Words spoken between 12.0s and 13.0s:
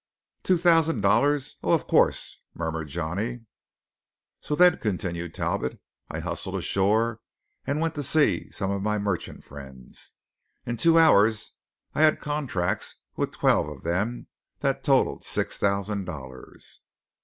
had contracts